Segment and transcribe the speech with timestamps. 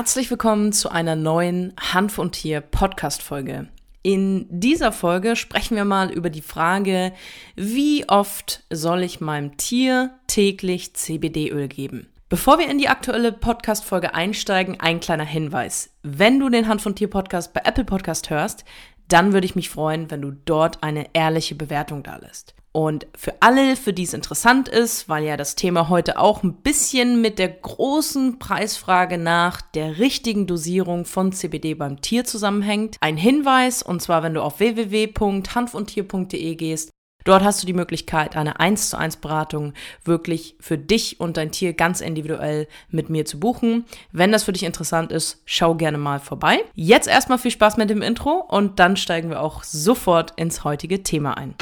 [0.00, 3.68] Herzlich willkommen zu einer neuen Hanf und Tier Podcast Folge.
[4.00, 7.12] In dieser Folge sprechen wir mal über die Frage,
[7.54, 12.08] wie oft soll ich meinem Tier täglich CBD-Öl geben?
[12.30, 15.90] Bevor wir in die aktuelle Podcast-Folge einsteigen, ein kleiner Hinweis.
[16.02, 18.64] Wenn du den Hand von Tier Podcast bei Apple Podcast hörst,
[19.06, 22.54] dann würde ich mich freuen, wenn du dort eine ehrliche Bewertung da lässt.
[22.72, 26.54] Und für alle, für die es interessant ist, weil ja das Thema heute auch ein
[26.54, 33.16] bisschen mit der großen Preisfrage nach der richtigen Dosierung von CBD beim Tier zusammenhängt, ein
[33.16, 36.90] Hinweis, und zwar wenn du auf www.hanfundtier.de gehst,
[37.24, 39.74] Dort hast du die Möglichkeit, eine 1 zu 1 Beratung
[40.04, 43.84] wirklich für dich und dein Tier ganz individuell mit mir zu buchen.
[44.10, 46.64] Wenn das für dich interessant ist, schau gerne mal vorbei.
[46.74, 51.02] Jetzt erstmal viel Spaß mit dem Intro und dann steigen wir auch sofort ins heutige
[51.02, 51.54] Thema ein.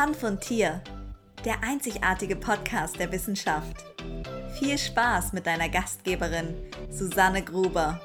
[0.00, 0.80] Hanf und Tier,
[1.44, 3.84] der einzigartige Podcast der Wissenschaft.
[4.58, 6.54] Viel Spaß mit deiner Gastgeberin
[6.88, 8.00] Susanne Gruber.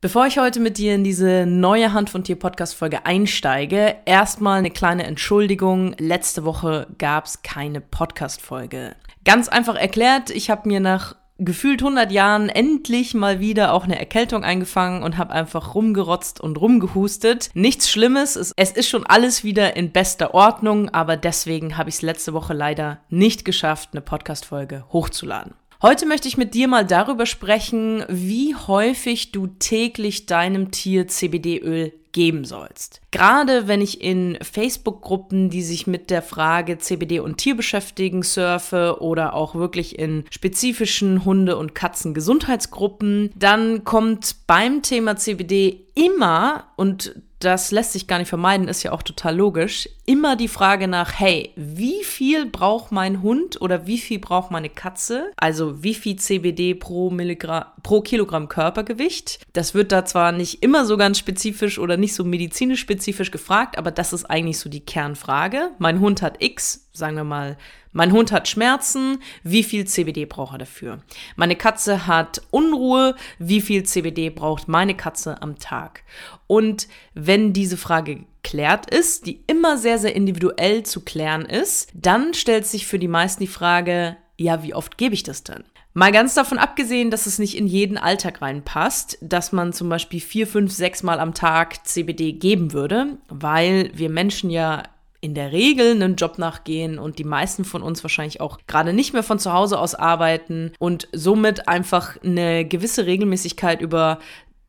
[0.00, 4.58] Bevor ich heute mit dir in diese neue Hand von Tier Podcast Folge einsteige, erstmal
[4.58, 5.94] eine kleine Entschuldigung.
[5.96, 8.96] Letzte Woche gab es keine Podcast Folge.
[9.24, 13.98] Ganz einfach erklärt, ich habe mir nach gefühlt 100 Jahren endlich mal wieder auch eine
[13.98, 17.50] Erkältung eingefangen und habe einfach rumgerotzt und rumgehustet.
[17.54, 21.96] Nichts Schlimmes, es, es ist schon alles wieder in bester Ordnung, aber deswegen habe ich
[21.96, 25.54] es letzte Woche leider nicht geschafft, eine Podcast-Folge hochzuladen.
[25.82, 31.94] Heute möchte ich mit dir mal darüber sprechen, wie häufig du täglich deinem Tier CBD-Öl
[32.12, 33.00] geben sollst.
[33.12, 38.98] Gerade wenn ich in Facebook-Gruppen, die sich mit der Frage CBD und Tier beschäftigen, surfe
[39.00, 47.14] oder auch wirklich in spezifischen Hunde- und Katzengesundheitsgruppen, dann kommt beim Thema CBD immer, und
[47.40, 51.18] das lässt sich gar nicht vermeiden, ist ja auch total logisch, immer die Frage nach,
[51.18, 55.30] hey, wie viel braucht mein Hund oder wie viel braucht meine Katze?
[55.36, 59.40] Also wie viel CBD pro, Milligramm, pro Kilogramm Körpergewicht?
[59.54, 63.78] Das wird da zwar nicht immer so ganz spezifisch oder nicht so medizinisch spezifisch gefragt,
[63.78, 65.70] aber das ist eigentlich so die Kernfrage.
[65.78, 67.56] Mein Hund hat X, sagen wir mal,
[67.92, 71.02] mein Hund hat Schmerzen, wie viel CBD braucht er dafür?
[71.36, 76.02] Meine Katze hat Unruhe, wie viel CBD braucht meine Katze am Tag?
[76.46, 82.34] Und wenn diese Frage geklärt ist, die immer sehr, sehr individuell zu klären ist, dann
[82.34, 85.64] stellt sich für die meisten die Frage, ja, wie oft gebe ich das denn?
[85.92, 90.20] Mal ganz davon abgesehen, dass es nicht in jeden Alltag reinpasst, dass man zum Beispiel
[90.20, 94.84] vier, fünf, sechs Mal am Tag CBD geben würde, weil wir Menschen ja
[95.20, 99.12] in der Regel einen Job nachgehen und die meisten von uns wahrscheinlich auch gerade nicht
[99.12, 104.18] mehr von zu Hause aus arbeiten und somit einfach eine gewisse Regelmäßigkeit über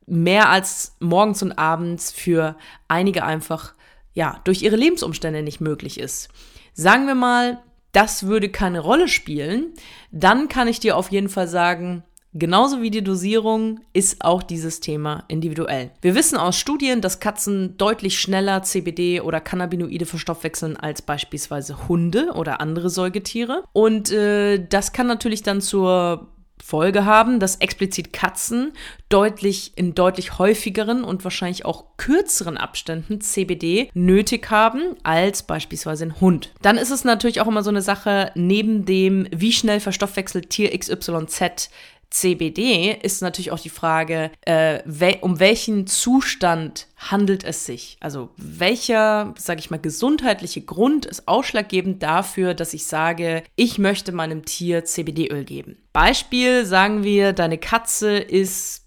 [0.05, 2.57] mehr als morgens und abends für
[2.89, 3.73] einige einfach
[4.13, 6.29] ja durch ihre Lebensumstände nicht möglich ist.
[6.73, 7.61] Sagen wir mal,
[7.93, 9.73] das würde keine Rolle spielen,
[10.11, 12.03] dann kann ich dir auf jeden Fall sagen,
[12.33, 15.91] Genauso wie die Dosierung ist auch dieses Thema individuell.
[16.01, 22.31] Wir wissen aus Studien, dass Katzen deutlich schneller CBD oder Cannabinoide verstoffwechseln als beispielsweise Hunde
[22.33, 23.63] oder andere Säugetiere.
[23.73, 26.29] Und äh, das kann natürlich dann zur
[26.63, 28.71] Folge haben, dass explizit Katzen
[29.09, 36.21] deutlich in deutlich häufigeren und wahrscheinlich auch kürzeren Abständen CBD nötig haben als beispielsweise ein
[36.21, 36.53] Hund.
[36.61, 40.77] Dann ist es natürlich auch immer so eine Sache, neben dem, wie schnell verstoffwechselt Tier
[40.77, 41.69] XYZ
[42.11, 47.97] CBD ist natürlich auch die Frage, äh, wel um welchen Zustand handelt es sich?
[48.01, 54.11] Also welcher, sage ich mal, gesundheitliche Grund ist ausschlaggebend dafür, dass ich sage, ich möchte
[54.11, 55.77] meinem Tier CBD-Öl geben?
[55.93, 58.81] Beispiel, sagen wir, deine Katze ist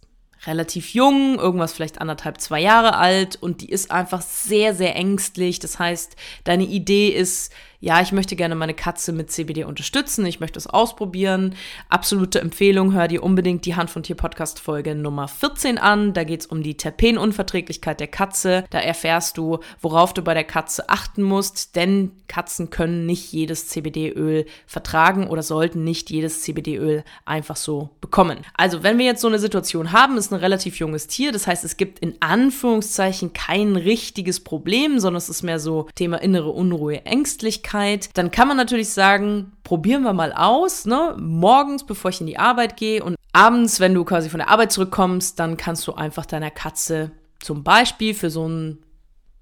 [0.47, 5.59] relativ jung, irgendwas vielleicht anderthalb, zwei Jahre alt und die ist einfach sehr, sehr ängstlich.
[5.59, 7.53] Das heißt, deine Idee ist,
[7.85, 11.55] ja, ich möchte gerne meine Katze mit CBD unterstützen, ich möchte es ausprobieren.
[11.91, 16.15] Absolute Empfehlung, hör dir unbedingt die Hand von Tier Podcast Folge Nummer 14 an.
[16.15, 18.65] Da geht es um die Terpenunverträglichkeit der Katze.
[18.71, 23.69] Da erfährst du, worauf du bei der Katze achten musst, denn Katzen können nicht jedes
[23.69, 28.39] CBD-Öl vertragen oder sollten nicht jedes CBD-Öl einfach so bekommen.
[28.55, 31.65] Also, wenn wir jetzt so eine Situation haben, ist ein relativ junges Tier, das heißt,
[31.65, 37.05] es gibt in Anführungszeichen kein richtiges Problem, sondern es ist mehr so Thema innere Unruhe,
[37.05, 41.17] Ängstlichkeit Möglichkeit, dann kann man natürlich sagen, probieren wir mal aus, ne?
[41.19, 44.73] Morgens, bevor ich in die Arbeit gehe und abends, wenn du quasi von der Arbeit
[44.73, 47.11] zurückkommst, dann kannst du einfach deiner Katze
[47.41, 48.79] zum Beispiel für so einen,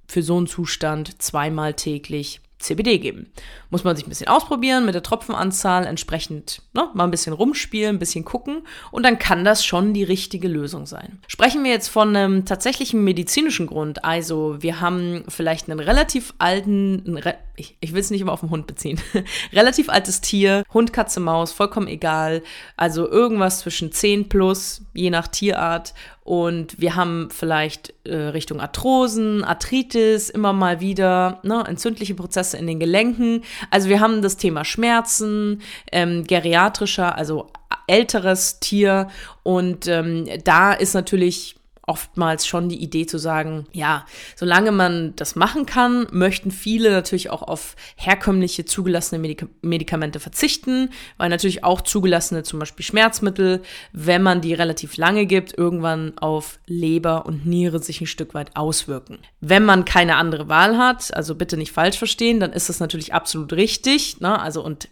[0.09, 3.31] für so einen Zustand zweimal täglich CBD geben.
[3.71, 7.97] Muss man sich ein bisschen ausprobieren mit der Tropfenanzahl, entsprechend ne, mal ein bisschen rumspielen,
[7.97, 11.21] ein bisschen gucken und dann kann das schon die richtige Lösung sein.
[11.27, 17.03] Sprechen wir jetzt von einem tatsächlichen medizinischen Grund, also wir haben vielleicht einen relativ alten,
[17.07, 19.01] einen re ich, ich will es nicht immer auf den Hund beziehen.
[19.53, 22.43] Relativ altes Tier, Hund, Katze, Maus, vollkommen egal.
[22.77, 25.95] Also irgendwas zwischen 10 plus, je nach Tierart.
[26.25, 32.67] Und wir haben vielleicht äh, Richtung Arthrosen, Arthritis immer mal wieder, ne, entzündliche Prozesse in
[32.67, 33.43] den Gelenken.
[33.71, 37.49] Also wir haben das Thema Schmerzen, ähm, geriatrischer, also
[37.87, 39.09] älteres Tier.
[39.43, 41.57] Und ähm, da ist natürlich
[41.87, 44.07] oftmals schon die Idee zu sagen, ja,
[44.37, 50.91] solange man das machen kann, möchten viele natürlich auch auf herkömmliche zugelassene Medik Medikamente verzichten,
[51.17, 53.63] weil natürlich auch zugelassene zum Beispiel Schmerzmittel,
[53.93, 58.57] wenn man die relativ lange gibt, irgendwann auf Leber und Niere sich ein Stück weit
[58.57, 59.19] auswirken.
[59.41, 63.13] Wenn man keine andere Wahl hat, also bitte nicht falsch verstehen, dann ist das natürlich
[63.13, 64.41] absolut richtig, ne?
[64.41, 64.89] also und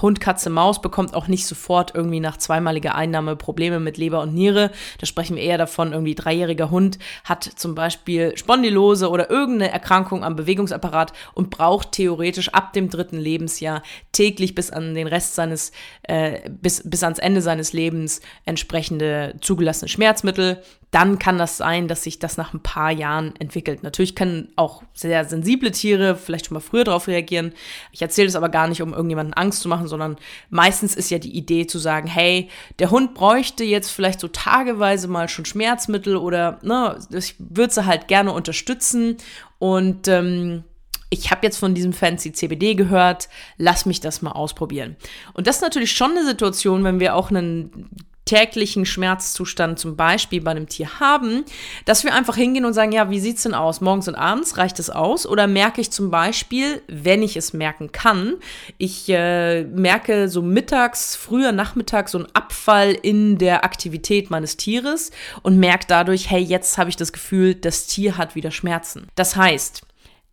[0.00, 4.34] Hund, Katze, Maus bekommt auch nicht sofort irgendwie nach zweimaliger Einnahme Probleme mit Leber und
[4.34, 4.70] Niere.
[4.98, 10.24] Da sprechen wir eher davon, irgendwie dreijähriger Hund hat zum Beispiel Spondylose oder irgendeine Erkrankung
[10.24, 13.82] am Bewegungsapparat und braucht theoretisch ab dem dritten Lebensjahr
[14.12, 15.72] täglich bis an den Rest seines,
[16.02, 20.62] äh, bis, bis ans Ende seines Lebens entsprechende zugelassene Schmerzmittel
[20.96, 23.82] dann kann das sein, dass sich das nach ein paar Jahren entwickelt.
[23.82, 27.52] Natürlich können auch sehr sensible Tiere vielleicht schon mal früher darauf reagieren.
[27.92, 30.16] Ich erzähle das aber gar nicht, um irgendjemanden Angst zu machen, sondern
[30.50, 32.48] meistens ist ja die Idee zu sagen, hey,
[32.78, 37.86] der Hund bräuchte jetzt vielleicht so tageweise mal schon Schmerzmittel oder ne, ich würde sie
[37.86, 39.16] halt gerne unterstützen
[39.58, 40.64] und ähm,
[41.08, 43.28] ich habe jetzt von diesem fancy CBD gehört,
[43.58, 44.96] lass mich das mal ausprobieren.
[45.34, 47.90] Und das ist natürlich schon eine Situation, wenn wir auch einen
[48.26, 51.44] täglichen Schmerzzustand zum Beispiel bei einem Tier haben,
[51.86, 53.80] dass wir einfach hingehen und sagen, ja, wie sieht's denn aus?
[53.80, 55.26] Morgens und abends reicht es aus?
[55.26, 58.34] Oder merke ich zum Beispiel, wenn ich es merken kann,
[58.78, 65.12] ich äh, merke so mittags, früher Nachmittag so einen Abfall in der Aktivität meines Tieres
[65.42, 69.06] und merke dadurch, hey, jetzt habe ich das Gefühl, das Tier hat wieder Schmerzen.
[69.14, 69.82] Das heißt,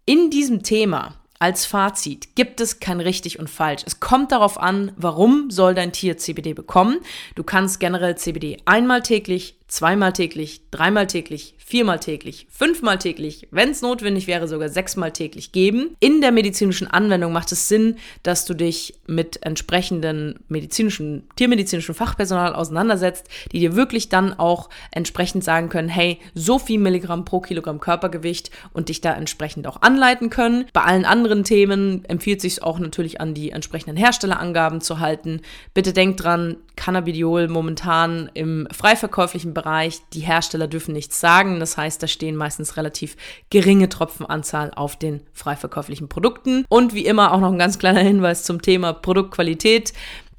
[0.06, 1.14] in diesem Thema
[1.44, 3.84] als Fazit gibt es kein richtig und falsch.
[3.86, 7.02] Es kommt darauf an, warum soll dein Tier CBD bekommen.
[7.36, 13.72] Du kannst generell CBD einmal täglich, zweimal täglich, dreimal täglich, viermal täglich, fünfmal täglich, wenn
[13.72, 15.96] es notwendig wäre, sogar sechsmal täglich geben.
[16.00, 22.54] In der medizinischen Anwendung macht es Sinn, dass du dich mit entsprechenden medizinischen, tiermedizinischen Fachpersonal
[22.54, 27.80] auseinandersetzt, die dir wirklich dann auch entsprechend sagen können, hey, so viel Milligramm pro Kilogramm
[27.80, 30.66] Körpergewicht und dich da entsprechend auch anleiten können.
[30.72, 35.42] Bei allen anderen Themen empfiehlt sich auch natürlich an die entsprechenden Herstellerangaben zu halten.
[35.74, 41.60] Bitte denk dran, Cannabidiol momentan im freiverkäuflichen Bereich, die Hersteller dürfen nichts sagen.
[41.60, 43.16] Das heißt, da stehen meistens relativ
[43.50, 46.66] geringe Tropfenanzahl auf den freiverkäuflichen Produkten.
[46.70, 49.94] Und wie immer auch noch ein ganz kleiner Hinweis zum Thema Produktqualität.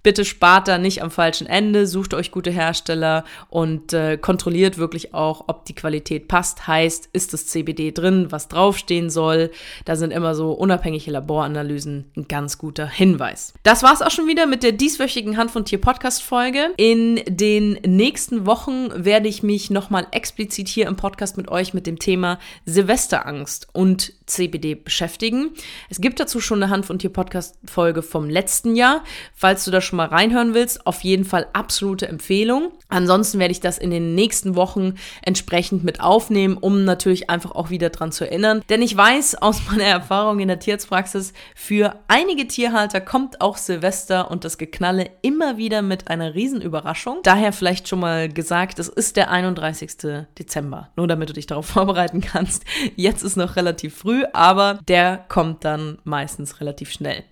[0.04, 5.14] Bitte spart da nicht am falschen Ende, sucht euch gute Hersteller und äh, kontrolliert wirklich
[5.14, 6.66] auch, ob die Qualität passt.
[6.66, 9.50] Heißt, ist das CBD drin, was draufstehen soll?
[9.86, 13.54] Da sind immer so unabhängige Laboranalysen ein ganz guter Hinweis.
[13.62, 16.74] Das war's auch schon wieder mit der dieswöchigen Hand von Tier Podcast Folge.
[16.76, 21.86] In den nächsten Wochen werde ich mich nochmal explizit hier im Podcast mit euch mit
[21.86, 25.52] dem Thema Silvesterangst und CBD beschäftigen.
[25.88, 29.02] Es gibt dazu schon eine Hand von Tier Podcast Folge vom letzten Jahr.
[29.34, 32.72] Falls du da schon schon mal reinhören willst, auf jeden Fall absolute Empfehlung.
[32.88, 37.70] Ansonsten werde ich das in den nächsten Wochen entsprechend mit aufnehmen, um natürlich einfach auch
[37.70, 38.62] wieder dran zu erinnern.
[38.68, 44.30] Denn ich weiß aus meiner Erfahrung in der Tierarztpraxis, für einige Tierhalter kommt auch Silvester
[44.30, 47.20] und das Geknalle immer wieder mit einer Riesenüberraschung.
[47.22, 50.26] Daher vielleicht schon mal gesagt, es ist der 31.
[50.38, 50.90] Dezember.
[50.96, 52.64] Nur damit du dich darauf vorbereiten kannst.
[52.96, 57.22] Jetzt ist noch relativ früh, aber der kommt dann meistens relativ schnell.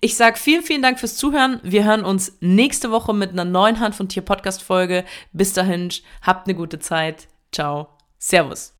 [0.00, 1.60] Ich sage vielen, vielen Dank fürs Zuhören.
[1.62, 5.04] Wir hören uns nächste Woche mit einer neuen Hand von Tier Podcast Folge.
[5.32, 5.90] Bis dahin,
[6.22, 7.28] habt eine gute Zeit.
[7.52, 7.88] Ciao.
[8.18, 8.75] Servus.